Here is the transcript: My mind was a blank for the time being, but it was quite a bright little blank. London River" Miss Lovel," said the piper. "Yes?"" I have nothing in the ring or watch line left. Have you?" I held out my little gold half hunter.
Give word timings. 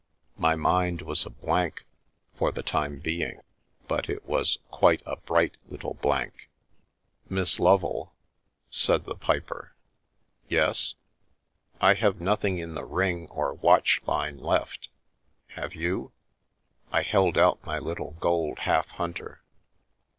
My 0.39 0.55
mind 0.55 1.03
was 1.03 1.27
a 1.27 1.29
blank 1.29 1.85
for 2.33 2.51
the 2.51 2.63
time 2.63 2.97
being, 2.99 3.41
but 3.87 4.09
it 4.09 4.25
was 4.25 4.57
quite 4.71 5.03
a 5.05 5.15
bright 5.17 5.57
little 5.67 5.93
blank. 5.93 6.49
London 6.49 6.49
River" 6.49 6.49
Miss 7.39 7.59
Lovel," 7.59 8.13
said 8.71 9.05
the 9.05 9.13
piper. 9.13 9.75
"Yes?"" 10.49 10.95
I 11.81 11.93
have 11.93 12.19
nothing 12.19 12.57
in 12.57 12.73
the 12.73 12.83
ring 12.83 13.27
or 13.29 13.53
watch 13.53 14.01
line 14.07 14.39
left. 14.39 14.89
Have 15.49 15.75
you?" 15.75 16.11
I 16.91 17.03
held 17.03 17.37
out 17.37 17.63
my 17.63 17.77
little 17.77 18.13
gold 18.19 18.57
half 18.61 18.87
hunter. 18.87 19.43